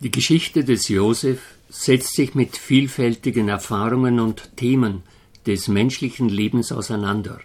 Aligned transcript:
Die 0.00 0.12
Geschichte 0.12 0.62
des 0.62 0.86
Josef 0.88 1.40
setzt 1.68 2.14
sich 2.14 2.36
mit 2.36 2.56
vielfältigen 2.56 3.48
Erfahrungen 3.48 4.20
und 4.20 4.56
Themen 4.56 5.02
des 5.44 5.66
menschlichen 5.66 6.28
Lebens 6.28 6.70
auseinander. 6.70 7.40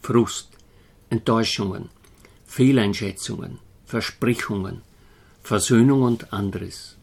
Frust, 0.00 0.48
Enttäuschungen, 1.10 1.90
Fehleinschätzungen, 2.46 3.58
Versprechungen, 3.84 4.80
Versöhnung 5.42 6.00
und 6.02 6.32
anderes. 6.32 6.96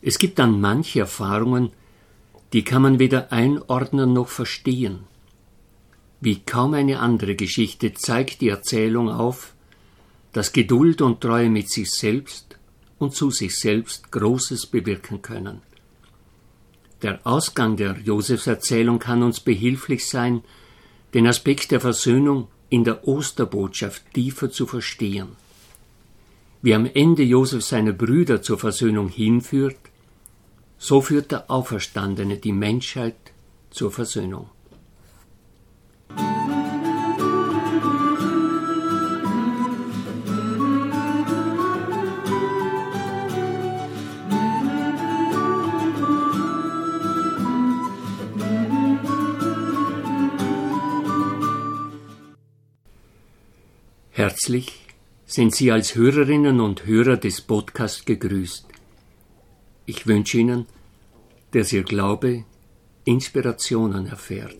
Es 0.00 0.20
gibt 0.20 0.38
dann 0.38 0.60
manche 0.60 1.00
Erfahrungen, 1.00 1.70
die 2.52 2.62
kann 2.62 2.82
man 2.82 3.00
weder 3.00 3.32
einordnen 3.32 4.12
noch 4.12 4.28
verstehen. 4.28 5.00
Wie 6.20 6.38
kaum 6.38 6.74
eine 6.74 7.00
andere 7.00 7.34
Geschichte 7.34 7.94
zeigt 7.94 8.42
die 8.42 8.48
Erzählung 8.48 9.10
auf, 9.10 9.54
dass 10.32 10.52
Geduld 10.52 11.02
und 11.02 11.20
Treue 11.20 11.50
mit 11.50 11.68
sich 11.68 11.90
selbst 11.90 12.57
und 12.98 13.14
zu 13.14 13.30
sich 13.30 13.56
selbst 13.56 14.10
Großes 14.12 14.66
bewirken 14.66 15.22
können. 15.22 15.62
Der 17.02 17.20
Ausgang 17.24 17.76
der 17.76 17.96
Josefserzählung 17.98 18.98
kann 18.98 19.22
uns 19.22 19.40
behilflich 19.40 20.08
sein, 20.08 20.42
den 21.14 21.26
Aspekt 21.26 21.70
der 21.70 21.80
Versöhnung 21.80 22.48
in 22.70 22.84
der 22.84 23.06
Osterbotschaft 23.06 24.02
tiefer 24.14 24.50
zu 24.50 24.66
verstehen. 24.66 25.28
Wie 26.60 26.74
am 26.74 26.86
Ende 26.86 27.22
Josef 27.22 27.64
seine 27.64 27.92
Brüder 27.92 28.42
zur 28.42 28.58
Versöhnung 28.58 29.08
hinführt, 29.08 29.78
so 30.76 31.00
führt 31.00 31.30
der 31.30 31.50
Auferstandene 31.50 32.38
die 32.38 32.52
Menschheit 32.52 33.16
zur 33.70 33.92
Versöhnung. 33.92 34.50
Herzlich 54.28 54.70
sind 55.24 55.54
Sie 55.54 55.72
als 55.72 55.94
Hörerinnen 55.94 56.60
und 56.60 56.84
Hörer 56.84 57.16
des 57.16 57.40
Podcasts 57.40 58.04
gegrüßt. 58.04 58.66
Ich 59.86 60.06
wünsche 60.06 60.36
Ihnen, 60.36 60.66
dass 61.52 61.72
Ihr 61.72 61.82
Glaube 61.82 62.44
Inspirationen 63.06 64.04
erfährt. 64.04 64.58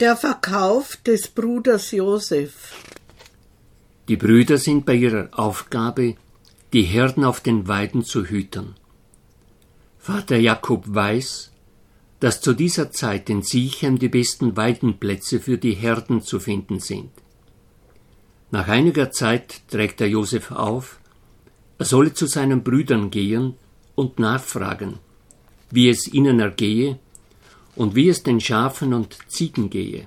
Der 0.00 0.16
Verkauf 0.16 0.96
des 0.96 1.28
Bruders 1.28 1.90
Josef. 1.90 2.74
Die 4.08 4.16
Brüder 4.16 4.56
sind 4.56 4.86
bei 4.86 4.94
ihrer 4.94 5.28
Aufgabe, 5.32 6.14
die 6.72 6.84
Herden 6.84 7.22
auf 7.22 7.40
den 7.42 7.68
Weiden 7.68 8.02
zu 8.02 8.24
hüten. 8.24 8.76
Vater 9.98 10.38
Jakob 10.38 10.84
weiß, 10.86 11.50
dass 12.18 12.40
zu 12.40 12.54
dieser 12.54 12.90
Zeit 12.92 13.28
in 13.28 13.42
Sichem 13.42 13.98
die 13.98 14.08
besten 14.08 14.56
Weidenplätze 14.56 15.38
für 15.38 15.58
die 15.58 15.74
Herden 15.74 16.22
zu 16.22 16.40
finden 16.40 16.80
sind. 16.80 17.10
Nach 18.52 18.68
einiger 18.68 19.10
Zeit 19.10 19.62
trägt 19.68 20.02
er 20.02 20.08
Josef 20.08 20.50
auf, 20.50 21.00
er 21.78 21.86
solle 21.86 22.12
zu 22.12 22.26
seinen 22.26 22.62
Brüdern 22.62 23.10
gehen 23.10 23.54
und 23.94 24.18
nachfragen, 24.18 24.98
wie 25.70 25.88
es 25.88 26.06
ihnen 26.06 26.38
ergehe 26.38 26.98
und 27.76 27.94
wie 27.94 28.10
es 28.10 28.22
den 28.22 28.40
Schafen 28.40 28.92
und 28.92 29.16
Ziegen 29.28 29.70
gehe. 29.70 30.06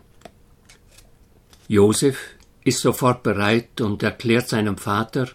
Josef 1.67 2.19
ist 2.63 2.81
sofort 2.81 3.23
bereit 3.23 3.81
und 3.81 4.03
erklärt 4.03 4.47
seinem 4.47 4.77
Vater, 4.77 5.29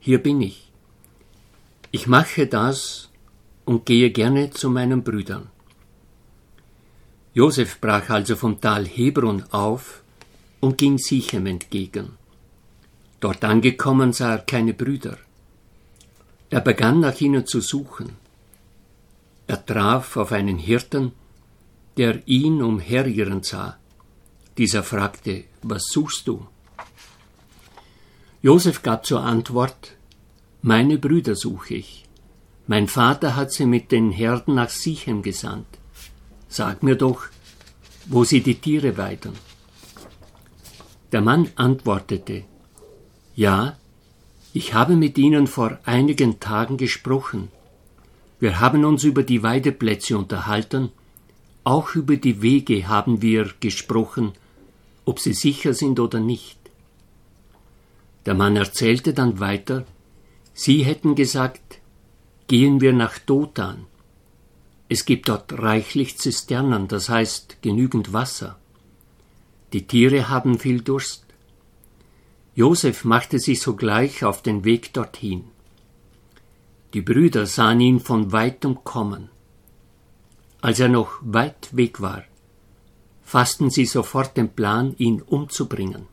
hier 0.00 0.20
bin 0.20 0.40
ich. 0.40 0.72
Ich 1.92 2.08
mache 2.08 2.48
das 2.48 3.08
und 3.66 3.86
gehe 3.86 4.10
gerne 4.10 4.50
zu 4.50 4.68
meinen 4.68 5.04
Brüdern. 5.04 5.48
Josef 7.34 7.80
brach 7.80 8.10
also 8.10 8.34
vom 8.34 8.60
Tal 8.60 8.84
Hebron 8.84 9.44
auf 9.52 10.02
und 10.58 10.76
ging 10.76 10.98
Sichem 10.98 11.46
entgegen. 11.46 12.17
Dort 13.20 13.44
angekommen 13.44 14.12
sah 14.12 14.32
er 14.32 14.38
keine 14.38 14.74
Brüder. 14.74 15.18
Er 16.50 16.60
begann 16.60 17.00
nach 17.00 17.20
ihnen 17.20 17.46
zu 17.46 17.60
suchen. 17.60 18.16
Er 19.46 19.64
traf 19.64 20.16
auf 20.16 20.32
einen 20.32 20.58
Hirten, 20.58 21.12
der 21.96 22.26
ihn 22.28 22.62
umherirren 22.62 23.42
sah. 23.42 23.76
Dieser 24.56 24.82
fragte, 24.82 25.44
was 25.62 25.84
suchst 25.88 26.26
du? 26.28 26.46
Josef 28.40 28.82
gab 28.82 29.04
zur 29.04 29.22
Antwort, 29.22 29.96
meine 30.62 30.98
Brüder 30.98 31.34
suche 31.34 31.74
ich. 31.74 32.04
Mein 32.66 32.86
Vater 32.86 33.34
hat 33.34 33.52
sie 33.52 33.66
mit 33.66 33.90
den 33.90 34.10
Herden 34.12 34.54
nach 34.54 34.70
Sichem 34.70 35.22
gesandt. 35.22 35.66
Sag 36.48 36.82
mir 36.82 36.96
doch, 36.96 37.26
wo 38.06 38.24
sie 38.24 38.42
die 38.42 38.56
Tiere 38.56 38.96
weiden. 38.96 39.32
Der 41.12 41.20
Mann 41.20 41.50
antwortete, 41.56 42.44
ja, 43.38 43.76
ich 44.52 44.74
habe 44.74 44.96
mit 44.96 45.16
Ihnen 45.16 45.46
vor 45.46 45.78
einigen 45.84 46.40
Tagen 46.40 46.76
gesprochen. 46.76 47.52
Wir 48.40 48.58
haben 48.58 48.84
uns 48.84 49.04
über 49.04 49.22
die 49.22 49.44
Weideplätze 49.44 50.18
unterhalten, 50.18 50.90
auch 51.62 51.94
über 51.94 52.16
die 52.16 52.42
Wege 52.42 52.88
haben 52.88 53.22
wir 53.22 53.52
gesprochen, 53.60 54.32
ob 55.04 55.20
sie 55.20 55.34
sicher 55.34 55.72
sind 55.72 56.00
oder 56.00 56.18
nicht. 56.18 56.58
Der 58.26 58.34
Mann 58.34 58.56
erzählte 58.56 59.14
dann 59.14 59.38
weiter, 59.38 59.86
Sie 60.52 60.82
hätten 60.82 61.14
gesagt, 61.14 61.78
gehen 62.48 62.80
wir 62.80 62.92
nach 62.92 63.20
Dothan. 63.20 63.86
Es 64.88 65.04
gibt 65.04 65.28
dort 65.28 65.52
reichlich 65.52 66.18
Zisternen, 66.18 66.88
das 66.88 67.08
heißt 67.08 67.58
genügend 67.62 68.12
Wasser. 68.12 68.58
Die 69.72 69.86
Tiere 69.86 70.28
haben 70.28 70.58
viel 70.58 70.80
Durst. 70.80 71.27
Josef 72.58 73.04
machte 73.04 73.38
sich 73.38 73.60
sogleich 73.60 74.24
auf 74.24 74.42
den 74.42 74.64
Weg 74.64 74.92
dorthin. 74.92 75.44
Die 76.92 77.02
Brüder 77.02 77.46
sahen 77.46 77.80
ihn 77.80 78.00
von 78.00 78.32
weitem 78.32 78.82
kommen. 78.82 79.28
Als 80.60 80.80
er 80.80 80.88
noch 80.88 81.20
weit 81.20 81.68
weg 81.76 82.00
war, 82.00 82.24
fassten 83.22 83.70
sie 83.70 83.86
sofort 83.86 84.36
den 84.36 84.48
Plan, 84.48 84.92
ihn 84.98 85.22
umzubringen. 85.22 86.06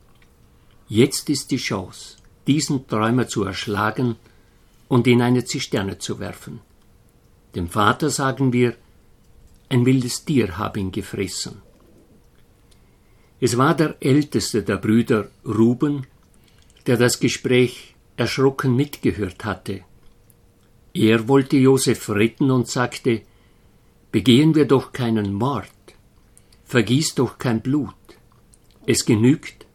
Jetzt 0.86 1.28
ist 1.30 1.50
die 1.50 1.56
Chance, 1.56 2.18
diesen 2.46 2.86
Träumer 2.86 3.26
zu 3.26 3.42
erschlagen 3.42 4.14
und 4.86 5.08
in 5.08 5.22
eine 5.22 5.44
Zisterne 5.44 5.98
zu 5.98 6.20
werfen. 6.20 6.60
Dem 7.56 7.68
Vater 7.68 8.08
sagen 8.08 8.52
wir, 8.52 8.76
ein 9.68 9.84
wildes 9.84 10.24
Tier 10.24 10.58
habe 10.58 10.78
ihn 10.78 10.92
gefressen. 10.92 11.60
Es 13.40 13.58
war 13.58 13.74
der 13.74 13.96
älteste 13.98 14.62
der 14.62 14.76
Brüder 14.76 15.28
Ruben, 15.44 16.06
der 16.86 16.96
das 16.96 17.20
Gespräch 17.20 17.94
erschrocken 18.16 18.74
mitgehört 18.76 19.44
hatte. 19.44 19.82
Er 20.94 21.28
wollte 21.28 21.56
Josef 21.56 22.08
retten 22.08 22.50
und 22.50 22.68
sagte, 22.68 23.22
Begehen 24.12 24.54
wir 24.54 24.66
doch 24.66 24.92
keinen 24.92 25.34
Mord, 25.34 25.66
vergießt 26.64 27.18
doch 27.18 27.36
kein 27.38 27.60
Blut. 27.60 27.94
Es 28.86 29.04
genügt, 29.04 29.66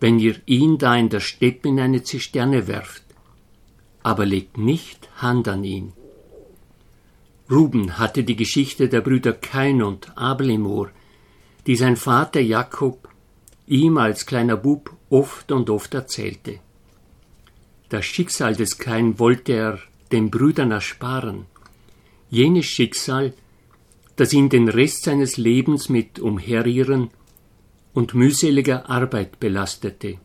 wenn 0.00 0.18
ihr 0.18 0.36
ihn 0.46 0.78
da 0.78 0.96
in 0.96 1.08
der 1.08 1.20
Steppe 1.20 1.68
in 1.68 1.80
eine 1.80 2.02
Zisterne 2.02 2.66
werft, 2.66 3.04
aber 4.02 4.24
legt 4.24 4.56
nicht 4.56 5.08
Hand 5.16 5.48
an 5.48 5.64
ihn. 5.64 5.92
Ruben 7.50 7.98
hatte 7.98 8.24
die 8.24 8.36
Geschichte 8.36 8.88
der 8.88 9.02
Brüder 9.02 9.34
Kain 9.34 9.82
und 9.82 10.16
Abel 10.16 10.50
im 10.50 10.66
Ohr, 10.66 10.90
die 11.66 11.76
sein 11.76 11.96
Vater 11.96 12.40
Jakob 12.40 13.08
ihm 13.66 13.96
als 13.98 14.26
kleiner 14.26 14.56
Bub 14.56 14.94
oft 15.10 15.52
und 15.52 15.70
oft 15.70 15.94
erzählte. 15.94 16.60
Das 17.88 18.04
Schicksal 18.04 18.54
des 18.56 18.78
Kain 18.78 19.18
wollte 19.18 19.52
er 19.52 19.78
den 20.12 20.30
Brüdern 20.30 20.70
ersparen, 20.70 21.46
jenes 22.30 22.66
Schicksal, 22.66 23.32
das 24.16 24.32
ihn 24.32 24.48
den 24.48 24.68
Rest 24.68 25.04
seines 25.04 25.36
Lebens 25.36 25.88
mit 25.88 26.18
Umherirren 26.18 27.10
und 27.92 28.14
mühseliger 28.14 28.88
Arbeit 28.88 29.40
belastete. 29.40 30.18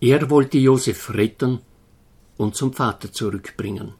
Er 0.00 0.30
wollte 0.30 0.58
Josef 0.58 1.14
retten 1.14 1.60
und 2.36 2.56
zum 2.56 2.72
Vater 2.72 3.12
zurückbringen. 3.12 3.94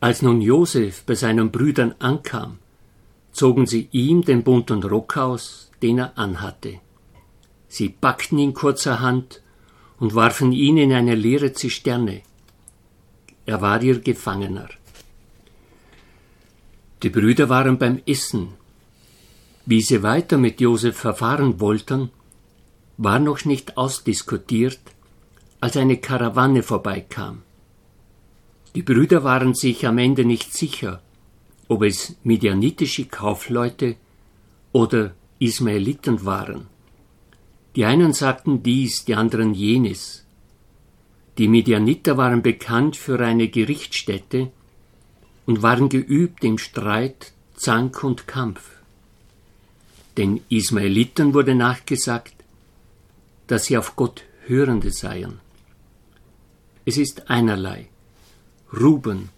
Als 0.00 0.22
nun 0.22 0.40
Josef 0.40 1.04
bei 1.04 1.14
seinen 1.14 1.50
Brüdern 1.50 1.94
ankam, 1.98 2.58
zogen 3.36 3.66
sie 3.66 3.88
ihm 3.92 4.22
den 4.22 4.42
bunten 4.42 4.82
Rock 4.82 5.16
aus, 5.18 5.70
den 5.82 5.98
er 5.98 6.16
anhatte. 6.16 6.80
Sie 7.68 7.90
packten 7.90 8.38
ihn 8.38 8.54
kurzerhand 8.54 9.42
und 9.98 10.14
warfen 10.14 10.52
ihn 10.52 10.78
in 10.78 10.92
eine 10.92 11.14
leere 11.14 11.52
Zisterne. 11.52 12.22
Er 13.44 13.60
war 13.60 13.82
ihr 13.82 14.00
Gefangener. 14.00 14.70
Die 17.02 17.10
Brüder 17.10 17.50
waren 17.50 17.76
beim 17.76 18.00
Essen. 18.06 18.54
Wie 19.66 19.82
sie 19.82 20.02
weiter 20.02 20.38
mit 20.38 20.60
Josef 20.60 20.96
verfahren 20.96 21.60
wollten, 21.60 22.10
war 22.96 23.18
noch 23.18 23.44
nicht 23.44 23.76
ausdiskutiert, 23.76 24.80
als 25.60 25.76
eine 25.76 25.98
Karawanne 25.98 26.62
vorbeikam. 26.62 27.42
Die 28.74 28.82
Brüder 28.82 29.24
waren 29.24 29.54
sich 29.54 29.86
am 29.86 29.98
Ende 29.98 30.24
nicht 30.24 30.54
sicher, 30.54 31.02
ob 31.68 31.82
es 31.82 32.16
midianitische 32.22 33.06
Kaufleute 33.06 33.96
oder 34.72 35.14
Ismaeliten 35.38 36.24
waren. 36.24 36.66
Die 37.74 37.84
einen 37.84 38.12
sagten 38.12 38.62
dies, 38.62 39.04
die 39.04 39.14
anderen 39.14 39.52
jenes. 39.52 40.24
Die 41.38 41.48
Midianiter 41.48 42.16
waren 42.16 42.42
bekannt 42.42 42.96
für 42.96 43.20
eine 43.20 43.48
Gerichtsstätte 43.48 44.50
und 45.44 45.62
waren 45.62 45.88
geübt 45.88 46.42
im 46.44 46.56
Streit, 46.56 47.32
Zank 47.54 48.02
und 48.02 48.26
Kampf. 48.26 48.70
Den 50.16 50.40
Ismaeliten 50.48 51.34
wurde 51.34 51.54
nachgesagt, 51.54 52.34
dass 53.46 53.66
sie 53.66 53.76
auf 53.76 53.96
Gott 53.96 54.24
Hörende 54.46 54.90
seien. 54.90 55.40
Es 56.86 56.96
ist 56.96 57.28
einerlei. 57.28 57.88
Ruben, 58.72 59.28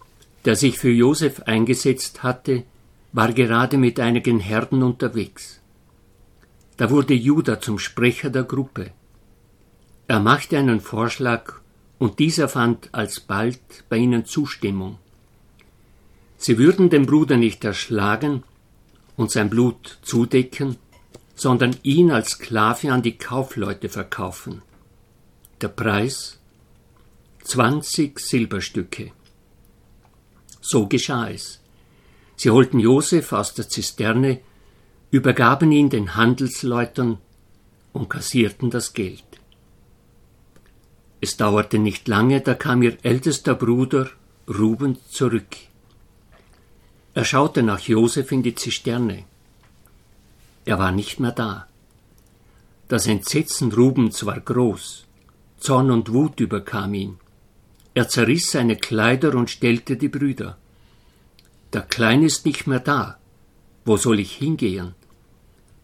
der 0.45 0.55
sich 0.55 0.77
für 0.77 0.91
Josef 0.91 1.41
eingesetzt 1.41 2.23
hatte, 2.23 2.63
war 3.11 3.33
gerade 3.33 3.77
mit 3.77 3.99
einigen 3.99 4.39
Herden 4.39 4.83
unterwegs. 4.83 5.59
Da 6.77 6.89
wurde 6.89 7.13
Judah 7.13 7.59
zum 7.59 7.79
Sprecher 7.79 8.29
der 8.29 8.43
Gruppe. 8.43 8.91
Er 10.07 10.19
machte 10.19 10.57
einen 10.57 10.79
Vorschlag 10.79 11.53
und 11.97 12.19
dieser 12.19 12.47
fand 12.47 12.89
alsbald 12.93 13.59
bei 13.89 13.97
ihnen 13.97 14.25
Zustimmung. 14.25 14.97
Sie 16.37 16.57
würden 16.57 16.89
den 16.89 17.05
Bruder 17.05 17.35
nicht 17.35 17.65
erschlagen 17.65 18.43
und 19.17 19.29
sein 19.29 19.49
Blut 19.49 19.99
zudecken, 20.03 20.77
sondern 21.35 21.75
ihn 21.83 22.11
als 22.11 22.31
Sklave 22.31 22.93
an 22.93 23.01
die 23.01 23.17
Kaufleute 23.17 23.89
verkaufen. 23.89 24.61
Der 25.59 25.67
Preis 25.67 26.39
zwanzig 27.43 28.19
Silberstücke. 28.19 29.11
So 30.61 30.87
geschah 30.87 31.29
es. 31.29 31.59
Sie 32.35 32.49
holten 32.49 32.79
Josef 32.79 33.33
aus 33.33 33.53
der 33.53 33.67
Zisterne, 33.67 34.39
übergaben 35.11 35.71
ihn 35.71 35.89
den 35.89 36.15
Handelsleutern 36.15 37.17
und 37.93 38.09
kassierten 38.09 38.69
das 38.69 38.93
Geld. 38.93 39.23
Es 41.21 41.35
dauerte 41.35 41.79
nicht 41.79 42.07
lange, 42.07 42.39
da 42.41 42.53
kam 42.53 42.81
ihr 42.81 42.97
ältester 43.03 43.55
Bruder 43.55 44.09
Ruben 44.47 44.97
zurück. 45.09 45.57
Er 47.13 47.25
schaute 47.25 47.61
nach 47.61 47.81
Josef 47.81 48.31
in 48.31 48.43
die 48.43 48.55
Zisterne. 48.55 49.25
Er 50.65 50.79
war 50.79 50.91
nicht 50.91 51.19
mehr 51.19 51.31
da. 51.31 51.67
Das 52.87 53.05
Entsetzen 53.05 53.71
Rubens 53.71 54.25
war 54.25 54.39
groß. 54.39 55.05
Zorn 55.59 55.91
und 55.91 56.13
Wut 56.13 56.39
überkam 56.39 56.93
ihn. 56.93 57.17
Er 57.93 58.07
zerriss 58.07 58.51
seine 58.51 58.75
Kleider 58.75 59.35
und 59.35 59.49
stellte 59.49 59.97
die 59.97 60.09
Brüder. 60.09 60.57
Der 61.73 61.81
Kleine 61.81 62.25
ist 62.25 62.45
nicht 62.45 62.67
mehr 62.67 62.79
da. 62.79 63.17
Wo 63.85 63.97
soll 63.97 64.19
ich 64.19 64.33
hingehen? 64.35 64.95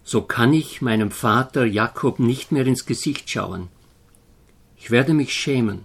So 0.03 0.21
kann 0.21 0.53
ich 0.53 0.81
meinem 0.81 1.11
Vater 1.11 1.65
Jakob 1.65 2.19
nicht 2.19 2.51
mehr 2.51 2.67
ins 2.67 2.85
Gesicht 2.85 3.29
schauen. 3.29 3.69
Ich 4.77 4.91
werde 4.91 5.13
mich 5.13 5.33
schämen, 5.33 5.83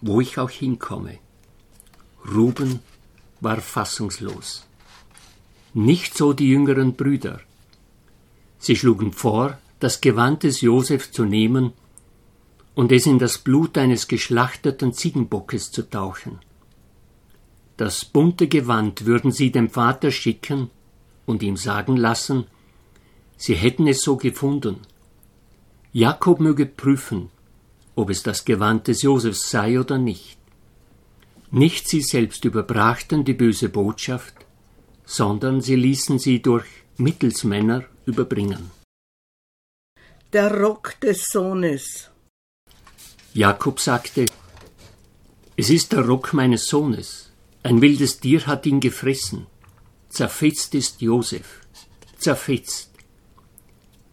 wo 0.00 0.20
ich 0.20 0.38
auch 0.38 0.50
hinkomme. 0.50 1.18
Ruben 2.32 2.80
war 3.40 3.60
fassungslos. 3.60 4.66
Nicht 5.74 6.16
so 6.16 6.32
die 6.32 6.48
jüngeren 6.48 6.94
Brüder. 6.94 7.40
Sie 8.58 8.76
schlugen 8.76 9.12
vor, 9.12 9.58
das 9.80 10.00
Gewand 10.00 10.42
des 10.42 10.60
Josef 10.60 11.10
zu 11.10 11.24
nehmen 11.24 11.72
und 12.78 12.92
es 12.92 13.06
in 13.06 13.18
das 13.18 13.38
Blut 13.38 13.76
eines 13.76 14.06
geschlachteten 14.06 14.92
Ziegenbockes 14.92 15.72
zu 15.72 15.90
tauchen. 15.90 16.38
Das 17.76 18.04
bunte 18.04 18.46
Gewand 18.46 19.04
würden 19.04 19.32
sie 19.32 19.50
dem 19.50 19.68
Vater 19.68 20.12
schicken 20.12 20.70
und 21.26 21.42
ihm 21.42 21.56
sagen 21.56 21.96
lassen, 21.96 22.46
sie 23.36 23.56
hätten 23.56 23.88
es 23.88 24.02
so 24.02 24.16
gefunden. 24.16 24.76
Jakob 25.92 26.38
möge 26.38 26.66
prüfen, 26.66 27.30
ob 27.96 28.10
es 28.10 28.22
das 28.22 28.44
Gewand 28.44 28.86
des 28.86 29.02
Josefs 29.02 29.50
sei 29.50 29.80
oder 29.80 29.98
nicht. 29.98 30.38
Nicht 31.50 31.88
sie 31.88 32.02
selbst 32.02 32.44
überbrachten 32.44 33.24
die 33.24 33.34
böse 33.34 33.70
Botschaft, 33.70 34.34
sondern 35.04 35.62
sie 35.62 35.74
ließen 35.74 36.20
sie 36.20 36.40
durch 36.40 36.66
Mittelsmänner 36.96 37.86
überbringen. 38.06 38.70
Der 40.32 40.56
Rock 40.60 41.00
des 41.00 41.24
Sohnes. 41.24 42.10
Jakob 43.34 43.80
sagte, 43.80 44.26
es 45.56 45.70
ist 45.70 45.92
der 45.92 46.06
Rock 46.06 46.32
meines 46.32 46.66
Sohnes. 46.66 47.30
Ein 47.62 47.80
wildes 47.80 48.20
Tier 48.20 48.46
hat 48.46 48.66
ihn 48.66 48.80
gefressen. 48.80 49.46
Zerfetzt 50.08 50.74
ist 50.74 51.02
Josef. 51.02 51.60
Zerfetzt. 52.16 52.90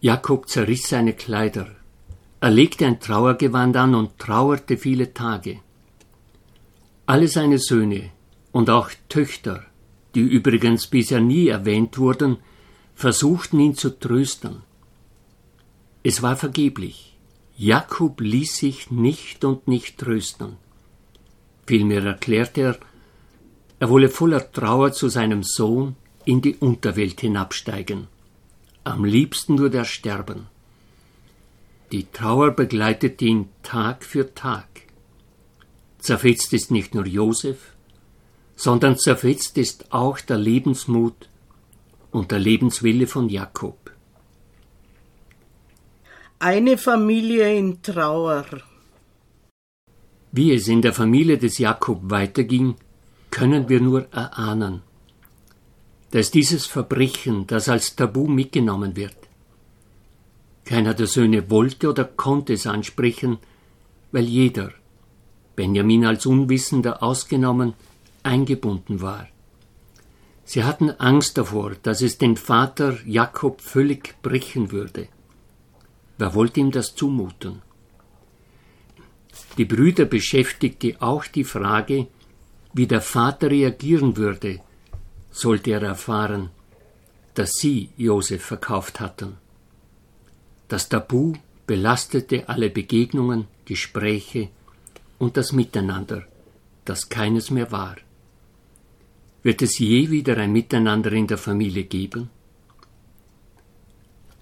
Jakob 0.00 0.48
zerriss 0.48 0.88
seine 0.88 1.14
Kleider. 1.14 1.68
Er 2.40 2.50
legte 2.50 2.86
ein 2.86 3.00
Trauergewand 3.00 3.76
an 3.76 3.94
und 3.94 4.18
trauerte 4.18 4.76
viele 4.76 5.14
Tage. 5.14 5.60
Alle 7.06 7.28
seine 7.28 7.58
Söhne 7.58 8.10
und 8.52 8.68
auch 8.68 8.90
Töchter 9.08 9.66
die 10.16 10.22
übrigens 10.22 10.86
bisher 10.86 11.20
nie 11.20 11.48
erwähnt 11.48 11.98
wurden, 11.98 12.38
versuchten 12.94 13.60
ihn 13.60 13.74
zu 13.74 13.90
trösten. 13.90 14.62
Es 16.02 16.22
war 16.22 16.36
vergeblich. 16.36 17.15
Jakob 17.56 18.20
ließ 18.20 18.56
sich 18.56 18.90
nicht 18.90 19.44
und 19.44 19.66
nicht 19.66 19.98
trösten. 19.98 20.56
Vielmehr 21.66 22.04
erklärte 22.04 22.60
er, 22.60 22.78
er 23.78 23.88
wolle 23.88 24.08
voller 24.08 24.52
Trauer 24.52 24.92
zu 24.92 25.08
seinem 25.08 25.42
Sohn 25.42 25.96
in 26.24 26.42
die 26.42 26.56
Unterwelt 26.56 27.20
hinabsteigen. 27.20 28.08
Am 28.84 29.04
liebsten 29.04 29.58
würde 29.58 29.78
er 29.78 29.84
sterben. 29.84 30.46
Die 31.92 32.06
Trauer 32.12 32.50
begleitete 32.50 33.24
ihn 33.24 33.48
Tag 33.62 34.04
für 34.04 34.34
Tag. 34.34 34.66
Zerfetzt 35.98 36.52
ist 36.52 36.70
nicht 36.70 36.94
nur 36.94 37.06
Josef, 37.06 37.72
sondern 38.54 38.98
zerfetzt 38.98 39.56
ist 39.56 39.92
auch 39.92 40.20
der 40.20 40.38
Lebensmut 40.38 41.28
und 42.10 42.30
der 42.32 42.38
Lebenswille 42.38 43.06
von 43.06 43.28
Jakob. 43.28 43.85
Eine 46.38 46.76
Familie 46.76 47.56
in 47.56 47.80
Trauer. 47.80 48.44
Wie 50.32 50.52
es 50.52 50.68
in 50.68 50.82
der 50.82 50.92
Familie 50.92 51.38
des 51.38 51.56
Jakob 51.56 52.10
weiterging, 52.10 52.74
können 53.30 53.70
wir 53.70 53.80
nur 53.80 54.12
erahnen. 54.12 54.82
Da 56.10 56.18
ist 56.18 56.34
dieses 56.34 56.66
Verbrechen, 56.66 57.46
das 57.46 57.70
als 57.70 57.96
Tabu 57.96 58.28
mitgenommen 58.28 58.96
wird. 58.96 59.16
Keiner 60.66 60.92
der 60.92 61.06
Söhne 61.06 61.48
wollte 61.48 61.88
oder 61.88 62.04
konnte 62.04 62.52
es 62.52 62.66
ansprechen, 62.66 63.38
weil 64.12 64.24
jeder, 64.24 64.72
Benjamin 65.54 66.04
als 66.04 66.26
Unwissender 66.26 67.02
ausgenommen, 67.02 67.72
eingebunden 68.24 69.00
war. 69.00 69.26
Sie 70.44 70.64
hatten 70.64 70.90
Angst 70.90 71.38
davor, 71.38 71.76
dass 71.82 72.02
es 72.02 72.18
den 72.18 72.36
Vater 72.36 72.98
Jakob 73.06 73.62
völlig 73.62 74.20
brechen 74.20 74.70
würde. 74.70 75.08
Wer 76.18 76.34
wollte 76.34 76.60
ihm 76.60 76.70
das 76.70 76.94
zumuten? 76.94 77.62
Die 79.58 79.64
Brüder 79.64 80.04
beschäftigte 80.04 80.96
auch 81.00 81.24
die 81.26 81.44
Frage, 81.44 82.08
wie 82.72 82.86
der 82.86 83.00
Vater 83.00 83.50
reagieren 83.50 84.16
würde, 84.16 84.60
sollte 85.30 85.70
er 85.72 85.82
erfahren, 85.82 86.50
dass 87.34 87.52
sie 87.52 87.90
Josef 87.96 88.42
verkauft 88.44 89.00
hatten. 89.00 89.36
Das 90.68 90.88
Tabu 90.88 91.34
belastete 91.66 92.48
alle 92.48 92.70
Begegnungen, 92.70 93.46
Gespräche 93.64 94.48
und 95.18 95.36
das 95.36 95.52
Miteinander, 95.52 96.24
das 96.84 97.08
keines 97.08 97.50
mehr 97.50 97.70
war. 97.72 97.96
Wird 99.42 99.62
es 99.62 99.78
je 99.78 100.10
wieder 100.10 100.36
ein 100.38 100.52
Miteinander 100.52 101.12
in 101.12 101.26
der 101.26 101.38
Familie 101.38 101.84
geben? 101.84 102.30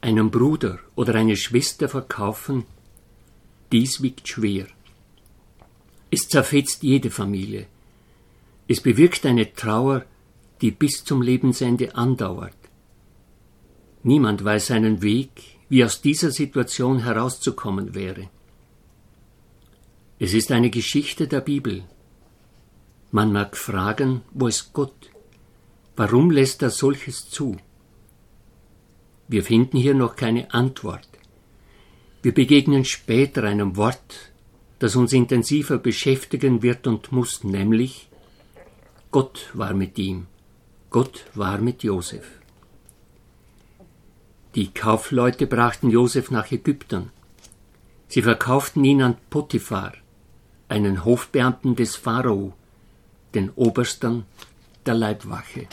Einen 0.04 0.30
Bruder 0.30 0.80
oder 0.96 1.14
eine 1.14 1.34
Schwester 1.34 1.88
verkaufen, 1.88 2.66
dies 3.72 4.02
wiegt 4.02 4.28
schwer. 4.28 4.66
Es 6.10 6.28
zerfetzt 6.28 6.82
jede 6.82 7.10
Familie. 7.10 7.66
Es 8.68 8.82
bewirkt 8.82 9.24
eine 9.24 9.54
Trauer, 9.54 10.04
die 10.60 10.72
bis 10.72 11.04
zum 11.04 11.22
Lebensende 11.22 11.94
andauert. 11.94 12.60
Niemand 14.02 14.44
weiß 14.44 14.72
einen 14.72 15.00
Weg, 15.00 15.30
wie 15.70 15.82
aus 15.82 16.02
dieser 16.02 16.30
Situation 16.30 16.98
herauszukommen 16.98 17.94
wäre. 17.94 18.28
Es 20.18 20.34
ist 20.34 20.52
eine 20.52 20.68
Geschichte 20.68 21.28
der 21.28 21.40
Bibel, 21.40 21.82
man 23.10 23.32
mag 23.32 23.56
fragen, 23.56 24.20
wo 24.32 24.48
ist 24.48 24.74
Gott? 24.74 25.10
Warum 25.96 26.30
lässt 26.30 26.60
er 26.60 26.70
solches 26.70 27.30
zu? 27.30 27.56
Wir 29.34 29.42
finden 29.42 29.78
hier 29.78 29.94
noch 29.94 30.14
keine 30.14 30.54
Antwort. 30.54 31.08
Wir 32.22 32.32
begegnen 32.32 32.84
später 32.84 33.42
einem 33.42 33.76
Wort, 33.76 34.30
das 34.78 34.94
uns 34.94 35.12
intensiver 35.12 35.78
beschäftigen 35.78 36.62
wird 36.62 36.86
und 36.86 37.10
muss, 37.10 37.42
nämlich 37.42 38.08
Gott 39.10 39.50
war 39.52 39.74
mit 39.74 39.98
ihm, 39.98 40.28
Gott 40.88 41.24
war 41.34 41.58
mit 41.58 41.82
Josef. 41.82 42.24
Die 44.54 44.72
Kaufleute 44.72 45.48
brachten 45.48 45.90
Josef 45.90 46.30
nach 46.30 46.52
Ägypten. 46.52 47.10
Sie 48.06 48.22
verkauften 48.22 48.84
ihn 48.84 49.02
an 49.02 49.16
Potiphar, 49.30 49.94
einen 50.68 51.04
Hofbeamten 51.04 51.74
des 51.74 51.96
Pharao, 51.96 52.52
den 53.34 53.50
Obersten 53.50 54.26
der 54.86 54.94
Leibwache. 54.94 55.66